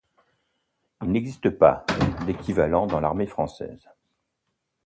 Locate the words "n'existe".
1.11-1.51